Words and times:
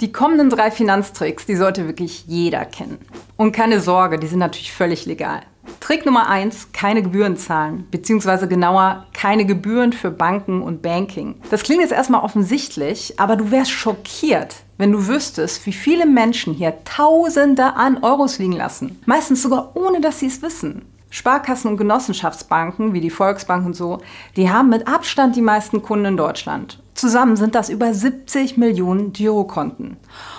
Die 0.00 0.12
kommenden 0.12 0.48
drei 0.48 0.70
Finanztricks, 0.70 1.44
die 1.44 1.56
sollte 1.56 1.86
wirklich 1.86 2.24
jeder 2.26 2.64
kennen. 2.64 2.98
Und 3.36 3.52
keine 3.52 3.80
Sorge, 3.80 4.18
die 4.18 4.28
sind 4.28 4.38
natürlich 4.38 4.72
völlig 4.72 5.04
legal. 5.04 5.42
Trick 5.80 6.06
Nummer 6.06 6.26
eins: 6.26 6.72
keine 6.72 7.02
Gebühren 7.02 7.36
zahlen, 7.36 7.86
beziehungsweise 7.90 8.48
genauer 8.48 9.06
keine 9.12 9.44
Gebühren 9.44 9.92
für 9.92 10.10
Banken 10.10 10.62
und 10.62 10.80
Banking. 10.80 11.34
Das 11.50 11.62
klingt 11.62 11.82
jetzt 11.82 11.92
erstmal 11.92 12.22
offensichtlich, 12.22 13.20
aber 13.20 13.36
du 13.36 13.50
wärst 13.50 13.72
schockiert, 13.72 14.56
wenn 14.78 14.90
du 14.90 15.06
wüsstest, 15.06 15.66
wie 15.66 15.72
viele 15.74 16.06
Menschen 16.06 16.54
hier 16.54 16.82
Tausende 16.84 17.76
an 17.76 18.02
Euros 18.02 18.38
liegen 18.38 18.52
lassen. 18.52 18.98
Meistens 19.04 19.42
sogar 19.42 19.76
ohne, 19.76 20.00
dass 20.00 20.20
sie 20.20 20.28
es 20.28 20.40
wissen. 20.40 20.89
Sparkassen 21.10 21.70
und 21.70 21.76
Genossenschaftsbanken 21.76 22.92
wie 22.92 23.00
die 23.00 23.10
Volksbank 23.10 23.66
und 23.66 23.74
so, 23.74 23.98
die 24.36 24.50
haben 24.50 24.68
mit 24.68 24.88
Abstand 24.88 25.36
die 25.36 25.42
meisten 25.42 25.82
Kunden 25.82 26.06
in 26.06 26.16
Deutschland. 26.16 26.82
Zusammen 26.94 27.36
sind 27.36 27.54
das 27.54 27.68
über 27.68 27.92
70 27.92 28.56
Millionen 28.56 29.12
Girokonten. 29.12 29.96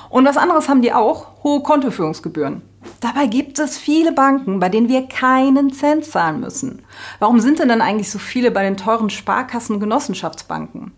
Und 0.10 0.26
was 0.26 0.38
anderes 0.38 0.70
haben 0.70 0.82
die 0.82 0.94
auch, 0.94 1.44
hohe 1.44 1.62
Kontoführungsgebühren. 1.62 2.62
Dabei 3.00 3.28
gibt 3.28 3.60
es 3.60 3.78
viele 3.78 4.12
Banken, 4.12 4.60
bei 4.60 4.70
denen 4.70 4.88
wir 4.88 5.08
keinen 5.08 5.74
Cent 5.74 6.06
zahlen 6.06 6.40
müssen. 6.40 6.84
Warum 7.20 7.40
sind 7.40 7.60
denn 7.60 7.70
dann 7.70 7.82
eigentlich 7.82 8.10
so 8.10 8.20
viele 8.20 8.52
bei 8.52 8.64
den 8.64 8.78
teuren 8.78 9.10
Sparkassen 9.10 9.76
und 9.76 9.82
Genossenschaftsbanken? 9.82 10.92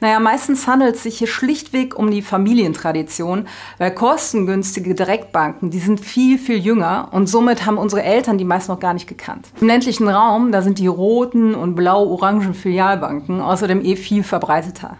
Naja, 0.00 0.20
meistens 0.20 0.66
handelt 0.66 0.96
es 0.96 1.02
sich 1.02 1.18
hier 1.18 1.26
schlichtweg 1.26 1.98
um 1.98 2.10
die 2.10 2.22
Familientradition, 2.22 3.48
weil 3.78 3.92
kostengünstige 3.92 4.94
Direktbanken, 4.94 5.70
die 5.70 5.78
sind 5.78 6.00
viel, 6.00 6.38
viel 6.38 6.58
jünger 6.58 7.08
und 7.12 7.28
somit 7.28 7.66
haben 7.66 7.78
unsere 7.78 8.02
Eltern 8.02 8.38
die 8.38 8.44
meist 8.44 8.68
noch 8.68 8.80
gar 8.80 8.94
nicht 8.94 9.08
gekannt. 9.08 9.48
Im 9.60 9.66
ländlichen 9.66 10.08
Raum, 10.08 10.52
da 10.52 10.62
sind 10.62 10.78
die 10.78 10.86
roten 10.86 11.54
und 11.54 11.74
blau-orangen 11.74 12.54
Filialbanken 12.54 13.40
außerdem 13.40 13.84
eh 13.84 13.96
viel 13.96 14.22
verbreiteter. 14.22 14.98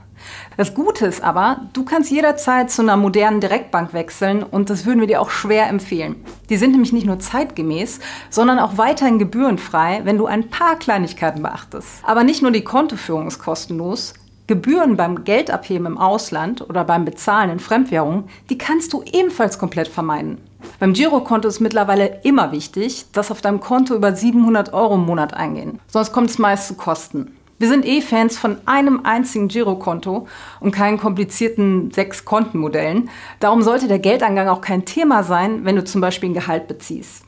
Das 0.57 0.75
Gute 0.75 1.07
ist 1.07 1.23
aber, 1.23 1.61
du 1.73 1.85
kannst 1.85 2.11
jederzeit 2.11 2.71
zu 2.71 2.83
einer 2.83 2.97
modernen 2.97 3.41
Direktbank 3.41 3.93
wechseln 3.93 4.43
und 4.43 4.71
das 4.71 4.87
würden 4.87 5.01
wir 5.01 5.07
dir 5.07 5.21
auch 5.21 5.31
schwer 5.31 5.69
empfehlen. 5.69 6.17
Die 6.49 6.57
sind 6.57 6.73
nämlich 6.73 6.93
nicht 6.93 7.07
nur 7.07 7.19
zeitgemäß, 7.19 8.01
sondern 8.31 8.59
auch 8.59 8.79
weiterhin 8.79 9.19
gebührenfrei, 9.19 10.01
wenn 10.05 10.19
du 10.19 10.27
ein 10.27 10.49
paar 10.49 10.77
Kleinigkeiten 10.77 11.43
beachtest. 11.43 12.03
Aber 12.03 12.25
nicht 12.25 12.43
nur 12.43 12.51
die 12.51 12.65
Kontoführung 12.65 13.27
ist 13.29 13.39
kostenlos, 13.39 14.15
Gebühren 14.47 14.97
beim 14.97 15.25
Geldabheben 15.25 15.87
im 15.87 15.99
Ausland 15.99 16.69
oder 16.69 16.85
beim 16.85 17.05
Bezahlen 17.05 17.51
in 17.51 17.59
Fremdwährung, 17.59 18.25
die 18.49 18.59
kannst 18.59 18.93
du 18.93 19.03
ebenfalls 19.03 19.59
komplett 19.59 19.89
vermeiden. 19.89 20.39
Beim 20.79 20.93
Girokonto 20.93 21.49
ist 21.49 21.61
mittlerweile 21.61 22.21
immer 22.23 22.53
wichtig, 22.53 23.07
dass 23.13 23.31
auf 23.31 23.41
deinem 23.41 23.61
Konto 23.61 23.95
über 23.95 24.15
700 24.15 24.73
Euro 24.73 24.95
im 24.95 25.07
Monat 25.07 25.35
eingehen. 25.35 25.81
Sonst 25.89 26.13
kommt 26.13 26.31
es 26.31 26.39
meist 26.39 26.69
zu 26.69 26.75
Kosten. 26.75 27.37
Wir 27.59 27.69
sind 27.69 27.87
eh 27.87 28.03
Fans 28.03 28.37
von 28.37 28.59
einem 28.67 29.01
einzigen 29.05 29.49
Girokonto 29.49 30.29
und 30.61 30.73
keinen 30.73 30.99
komplizierten 30.99 31.91
sechs 31.91 32.25
Kontenmodellen. 32.25 33.09
Darum 33.41 33.63
sollte 33.63 33.89
der 33.89 33.99
Geldangang 33.99 34.49
auch 34.49 34.61
kein 34.61 34.85
Thema 34.85 35.23
sein, 35.23 35.65
wenn 35.65 35.77
du 35.77 35.83
zum 35.83 36.03
Beispiel 36.03 36.31
ein 36.31 36.35
Gehalt 36.35 36.69
beziehst. 36.69 37.25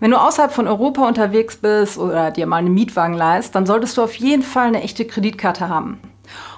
Wenn 0.00 0.12
du 0.12 0.16
außerhalb 0.16 0.52
von 0.52 0.68
Europa 0.68 1.06
unterwegs 1.08 1.56
bist 1.56 1.98
oder 1.98 2.30
dir 2.30 2.46
mal 2.46 2.58
einen 2.58 2.72
Mietwagen 2.72 3.16
leist, 3.16 3.56
dann 3.56 3.66
solltest 3.66 3.96
du 3.96 4.02
auf 4.02 4.14
jeden 4.14 4.44
Fall 4.44 4.68
eine 4.68 4.82
echte 4.82 5.04
Kreditkarte 5.04 5.68
haben. 5.68 5.98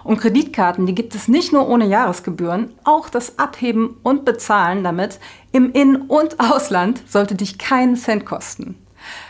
Und 0.04 0.18
Kreditkarten, 0.18 0.86
die 0.86 0.94
gibt 0.94 1.14
es 1.14 1.28
nicht 1.28 1.52
nur 1.52 1.68
ohne 1.68 1.86
Jahresgebühren, 1.86 2.72
auch 2.84 3.08
das 3.08 3.38
Abheben 3.38 3.96
und 4.02 4.24
Bezahlen 4.24 4.84
damit 4.84 5.18
im 5.52 5.72
In- 5.72 5.96
und 5.96 6.40
Ausland 6.40 7.02
sollte 7.08 7.34
dich 7.34 7.58
keinen 7.58 7.96
Cent 7.96 8.24
kosten. 8.26 8.76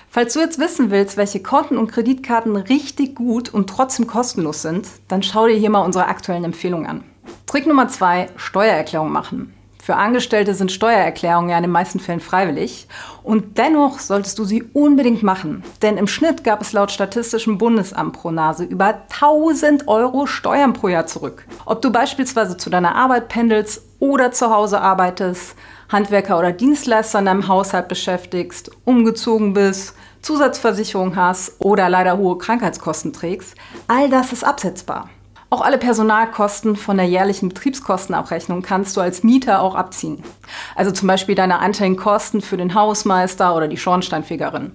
Falls 0.08 0.34
du 0.34 0.40
jetzt 0.40 0.58
wissen 0.58 0.90
willst, 0.90 1.16
welche 1.16 1.40
Konten 1.40 1.78
und 1.78 1.92
Kreditkarten 1.92 2.56
richtig 2.56 3.14
gut 3.14 3.48
und 3.48 3.70
trotzdem 3.70 4.08
kostenlos 4.08 4.62
sind, 4.62 4.88
dann 5.06 5.22
schau 5.22 5.46
dir 5.46 5.54
hier 5.54 5.70
mal 5.70 5.84
unsere 5.84 6.06
aktuellen 6.06 6.44
Empfehlungen 6.44 6.86
an. 6.86 7.04
Trick 7.46 7.66
Nummer 7.66 7.86
zwei: 7.86 8.28
Steuererklärung 8.36 9.12
machen. 9.12 9.54
Für 9.82 9.96
Angestellte 9.96 10.54
sind 10.54 10.72
Steuererklärungen 10.72 11.50
ja 11.50 11.56
in 11.56 11.62
den 11.62 11.70
meisten 11.70 12.00
Fällen 12.00 12.20
freiwillig. 12.20 12.86
Und 13.22 13.56
dennoch 13.56 13.98
solltest 13.98 14.38
du 14.38 14.44
sie 14.44 14.62
unbedingt 14.62 15.22
machen. 15.22 15.62
Denn 15.80 15.96
im 15.96 16.06
Schnitt 16.06 16.44
gab 16.44 16.60
es 16.60 16.72
laut 16.72 16.90
Statistischem 16.90 17.56
Bundesamt 17.56 18.12
pro 18.12 18.30
Nase 18.30 18.64
über 18.64 19.02
1000 19.10 19.88
Euro 19.88 20.26
Steuern 20.26 20.74
pro 20.74 20.88
Jahr 20.88 21.06
zurück. 21.06 21.46
Ob 21.64 21.80
du 21.80 21.90
beispielsweise 21.90 22.58
zu 22.58 22.68
deiner 22.68 22.94
Arbeit 22.94 23.28
pendelst 23.28 23.82
oder 24.00 24.32
zu 24.32 24.50
Hause 24.50 24.80
arbeitest, 24.80 25.54
Handwerker 25.90 26.38
oder 26.38 26.52
Dienstleister 26.52 27.18
in 27.18 27.24
deinem 27.24 27.48
Haushalt 27.48 27.88
beschäftigst, 27.88 28.70
umgezogen 28.84 29.54
bist, 29.54 29.94
Zusatzversicherung 30.22 31.16
hast 31.16 31.54
oder 31.58 31.88
leider 31.88 32.18
hohe 32.18 32.36
Krankheitskosten 32.36 33.12
trägst, 33.12 33.56
all 33.88 34.10
das 34.10 34.32
ist 34.32 34.44
absetzbar. 34.44 35.08
Auch 35.52 35.62
alle 35.62 35.78
Personalkosten 35.78 36.76
von 36.76 36.96
der 36.96 37.06
jährlichen 37.06 37.48
Betriebskostenabrechnung 37.48 38.62
kannst 38.62 38.96
du 38.96 39.00
als 39.00 39.24
Mieter 39.24 39.60
auch 39.62 39.74
abziehen. 39.74 40.22
Also 40.76 40.92
zum 40.92 41.08
Beispiel 41.08 41.34
deine 41.34 41.58
anteiligen 41.58 41.96
Kosten 41.96 42.40
für 42.40 42.56
den 42.56 42.72
Hausmeister 42.72 43.56
oder 43.56 43.66
die 43.66 43.76
Schornsteinfegerin. 43.76 44.70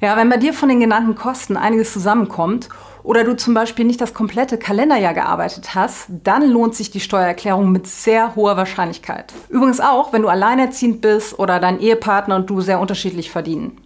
Ja, 0.00 0.16
wenn 0.16 0.28
bei 0.28 0.36
dir 0.36 0.54
von 0.54 0.68
den 0.68 0.78
genannten 0.78 1.16
Kosten 1.16 1.56
einiges 1.56 1.92
zusammenkommt 1.92 2.68
oder 3.02 3.24
du 3.24 3.36
zum 3.36 3.54
Beispiel 3.54 3.84
nicht 3.84 4.00
das 4.00 4.14
komplette 4.14 4.56
Kalenderjahr 4.56 5.14
gearbeitet 5.14 5.74
hast, 5.74 6.06
dann 6.22 6.48
lohnt 6.48 6.76
sich 6.76 6.92
die 6.92 7.00
Steuererklärung 7.00 7.72
mit 7.72 7.88
sehr 7.88 8.36
hoher 8.36 8.56
Wahrscheinlichkeit. 8.56 9.32
Übrigens 9.48 9.80
auch, 9.80 10.12
wenn 10.12 10.22
du 10.22 10.28
alleinerziehend 10.28 11.00
bist 11.00 11.36
oder 11.40 11.58
dein 11.58 11.80
Ehepartner 11.80 12.36
und 12.36 12.48
du 12.48 12.60
sehr 12.60 12.78
unterschiedlich 12.78 13.32
verdienen. 13.32 13.80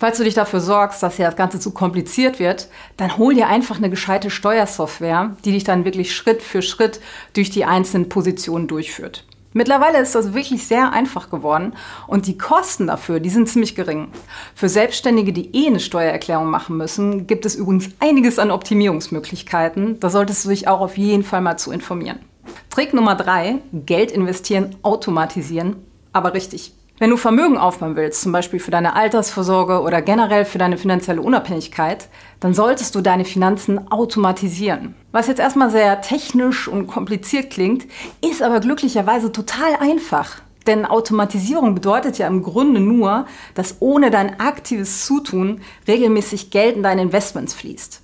Falls 0.00 0.16
du 0.16 0.24
dich 0.24 0.32
dafür 0.32 0.60
sorgst, 0.60 1.02
dass 1.02 1.16
hier 1.16 1.26
das 1.26 1.36
Ganze 1.36 1.60
zu 1.60 1.72
kompliziert 1.72 2.38
wird, 2.38 2.68
dann 2.96 3.18
hol 3.18 3.34
dir 3.34 3.48
einfach 3.48 3.76
eine 3.76 3.90
gescheite 3.90 4.30
Steuersoftware, 4.30 5.36
die 5.44 5.52
dich 5.52 5.62
dann 5.62 5.84
wirklich 5.84 6.16
Schritt 6.16 6.42
für 6.42 6.62
Schritt 6.62 7.00
durch 7.34 7.50
die 7.50 7.66
einzelnen 7.66 8.08
Positionen 8.08 8.66
durchführt. 8.66 9.26
Mittlerweile 9.52 10.00
ist 10.00 10.14
das 10.14 10.32
wirklich 10.32 10.66
sehr 10.66 10.94
einfach 10.94 11.28
geworden 11.28 11.74
und 12.06 12.26
die 12.26 12.38
Kosten 12.38 12.86
dafür, 12.86 13.20
die 13.20 13.28
sind 13.28 13.50
ziemlich 13.50 13.74
gering. 13.74 14.08
Für 14.54 14.70
Selbstständige, 14.70 15.34
die 15.34 15.54
eh 15.54 15.66
eine 15.66 15.80
Steuererklärung 15.80 16.48
machen 16.48 16.78
müssen, 16.78 17.26
gibt 17.26 17.44
es 17.44 17.54
übrigens 17.54 17.90
einiges 17.98 18.38
an 18.38 18.52
Optimierungsmöglichkeiten. 18.52 20.00
Da 20.00 20.08
solltest 20.08 20.46
du 20.46 20.48
dich 20.48 20.66
auch 20.66 20.80
auf 20.80 20.96
jeden 20.96 21.24
Fall 21.24 21.42
mal 21.42 21.58
zu 21.58 21.72
informieren. 21.72 22.20
Trick 22.70 22.94
Nummer 22.94 23.16
drei: 23.16 23.56
Geld 23.84 24.12
investieren, 24.12 24.76
automatisieren, 24.82 25.76
aber 26.14 26.32
richtig. 26.32 26.72
Wenn 27.00 27.08
du 27.08 27.16
Vermögen 27.16 27.56
aufbauen 27.56 27.96
willst, 27.96 28.20
zum 28.20 28.30
Beispiel 28.30 28.60
für 28.60 28.70
deine 28.70 28.94
Altersvorsorge 28.94 29.80
oder 29.80 30.02
generell 30.02 30.44
für 30.44 30.58
deine 30.58 30.76
finanzielle 30.76 31.22
Unabhängigkeit, 31.22 32.10
dann 32.40 32.52
solltest 32.52 32.94
du 32.94 33.00
deine 33.00 33.24
Finanzen 33.24 33.90
automatisieren. 33.90 34.94
Was 35.10 35.26
jetzt 35.26 35.40
erstmal 35.40 35.70
sehr 35.70 36.02
technisch 36.02 36.68
und 36.68 36.88
kompliziert 36.88 37.48
klingt, 37.48 37.86
ist 38.22 38.42
aber 38.42 38.60
glücklicherweise 38.60 39.32
total 39.32 39.76
einfach. 39.80 40.42
Denn 40.66 40.84
Automatisierung 40.84 41.74
bedeutet 41.74 42.18
ja 42.18 42.26
im 42.26 42.42
Grunde 42.42 42.80
nur, 42.80 43.24
dass 43.54 43.76
ohne 43.80 44.10
dein 44.10 44.38
aktives 44.38 45.06
Zutun 45.06 45.62
regelmäßig 45.88 46.50
Geld 46.50 46.76
in 46.76 46.82
deine 46.82 47.00
Investments 47.00 47.54
fließt. 47.54 48.02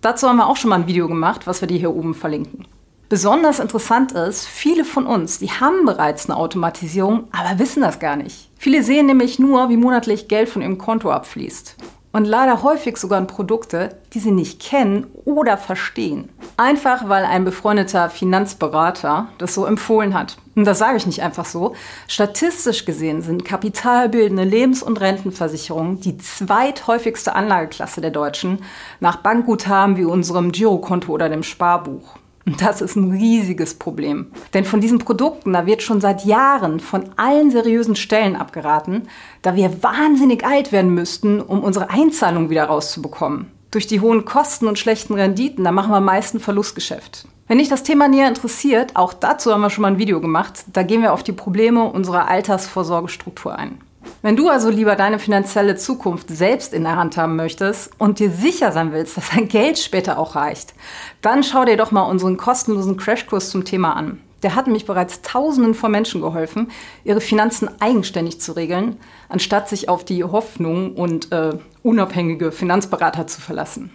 Dazu 0.00 0.26
haben 0.26 0.38
wir 0.38 0.46
auch 0.46 0.56
schon 0.56 0.70
mal 0.70 0.76
ein 0.76 0.86
Video 0.86 1.06
gemacht, 1.06 1.46
was 1.46 1.60
wir 1.60 1.68
dir 1.68 1.78
hier 1.78 1.94
oben 1.94 2.14
verlinken. 2.14 2.66
Besonders 3.08 3.58
interessant 3.58 4.12
ist, 4.12 4.46
viele 4.46 4.84
von 4.84 5.06
uns, 5.06 5.38
die 5.38 5.50
haben 5.50 5.86
bereits 5.86 6.28
eine 6.28 6.36
Automatisierung, 6.36 7.24
aber 7.32 7.58
wissen 7.58 7.80
das 7.80 7.98
gar 8.00 8.16
nicht. 8.16 8.50
Viele 8.58 8.82
sehen 8.82 9.06
nämlich 9.06 9.38
nur, 9.38 9.70
wie 9.70 9.78
monatlich 9.78 10.28
Geld 10.28 10.50
von 10.50 10.60
ihrem 10.60 10.76
Konto 10.76 11.10
abfließt. 11.10 11.76
Und 12.12 12.26
leider 12.26 12.62
häufig 12.62 12.98
sogar 12.98 13.18
in 13.18 13.26
Produkte, 13.26 13.96
die 14.12 14.18
sie 14.18 14.30
nicht 14.30 14.60
kennen 14.60 15.06
oder 15.24 15.56
verstehen. 15.56 16.28
Einfach 16.58 17.08
weil 17.08 17.24
ein 17.24 17.46
befreundeter 17.46 18.10
Finanzberater 18.10 19.28
das 19.38 19.54
so 19.54 19.64
empfohlen 19.64 20.12
hat. 20.12 20.36
Und 20.54 20.66
das 20.66 20.78
sage 20.78 20.98
ich 20.98 21.06
nicht 21.06 21.22
einfach 21.22 21.46
so. 21.46 21.74
Statistisch 22.08 22.84
gesehen 22.84 23.22
sind 23.22 23.44
kapitalbildende 23.44 24.44
Lebens- 24.44 24.82
und 24.82 25.00
Rentenversicherungen 25.00 26.00
die 26.00 26.18
zweithäufigste 26.18 27.34
Anlageklasse 27.34 28.02
der 28.02 28.10
Deutschen 28.10 28.58
nach 29.00 29.16
Bankguthaben 29.16 29.96
wie 29.96 30.04
unserem 30.04 30.52
Girokonto 30.52 31.10
oder 31.12 31.30
dem 31.30 31.42
Sparbuch. 31.42 32.18
Und 32.48 32.62
das 32.62 32.80
ist 32.80 32.96
ein 32.96 33.10
riesiges 33.10 33.74
Problem. 33.74 34.28
Denn 34.54 34.64
von 34.64 34.80
diesen 34.80 34.98
Produkten, 34.98 35.52
da 35.52 35.66
wird 35.66 35.82
schon 35.82 36.00
seit 36.00 36.24
Jahren 36.24 36.80
von 36.80 37.04
allen 37.16 37.50
seriösen 37.50 37.94
Stellen 37.94 38.36
abgeraten, 38.36 39.02
da 39.42 39.54
wir 39.54 39.82
wahnsinnig 39.82 40.46
alt 40.46 40.72
werden 40.72 40.94
müssten, 40.94 41.42
um 41.42 41.62
unsere 41.62 41.90
Einzahlung 41.90 42.48
wieder 42.48 42.64
rauszubekommen. 42.64 43.52
Durch 43.70 43.86
die 43.86 44.00
hohen 44.00 44.24
Kosten 44.24 44.66
und 44.66 44.78
schlechten 44.78 45.12
Renditen, 45.12 45.62
da 45.62 45.72
machen 45.72 45.92
wir 45.92 46.00
meist 46.00 46.34
ein 46.34 46.40
Verlustgeschäft. 46.40 47.28
Wenn 47.48 47.58
dich 47.58 47.68
das 47.68 47.82
Thema 47.82 48.08
näher 48.08 48.28
interessiert, 48.28 48.96
auch 48.96 49.12
dazu 49.12 49.52
haben 49.52 49.60
wir 49.60 49.68
schon 49.68 49.82
mal 49.82 49.92
ein 49.92 49.98
Video 49.98 50.18
gemacht, 50.18 50.64
da 50.72 50.82
gehen 50.82 51.02
wir 51.02 51.12
auf 51.12 51.22
die 51.22 51.32
Probleme 51.32 51.84
unserer 51.84 52.28
Altersvorsorgestruktur 52.28 53.54
ein. 53.54 53.78
Wenn 54.20 54.34
du 54.34 54.48
also 54.48 54.68
lieber 54.68 54.96
deine 54.96 55.20
finanzielle 55.20 55.76
Zukunft 55.76 56.28
selbst 56.28 56.74
in 56.74 56.82
der 56.82 56.96
Hand 56.96 57.16
haben 57.16 57.36
möchtest 57.36 57.92
und 57.98 58.18
dir 58.18 58.30
sicher 58.30 58.72
sein 58.72 58.92
willst, 58.92 59.16
dass 59.16 59.30
dein 59.30 59.46
Geld 59.46 59.78
später 59.78 60.18
auch 60.18 60.34
reicht, 60.34 60.74
dann 61.22 61.44
schau 61.44 61.64
dir 61.64 61.76
doch 61.76 61.92
mal 61.92 62.02
unseren 62.02 62.36
kostenlosen 62.36 62.96
Crashkurs 62.96 63.50
zum 63.50 63.64
Thema 63.64 63.94
an. 63.94 64.20
Der 64.42 64.56
hat 64.56 64.66
nämlich 64.66 64.86
bereits 64.86 65.22
Tausenden 65.22 65.74
von 65.74 65.92
Menschen 65.92 66.20
geholfen, 66.20 66.70
ihre 67.04 67.20
Finanzen 67.20 67.70
eigenständig 67.80 68.40
zu 68.40 68.52
regeln, 68.52 68.96
anstatt 69.28 69.68
sich 69.68 69.88
auf 69.88 70.04
die 70.04 70.24
Hoffnung 70.24 70.94
und 70.94 71.30
äh, 71.30 71.56
unabhängige 71.82 72.50
Finanzberater 72.50 73.26
zu 73.26 73.40
verlassen. 73.40 73.90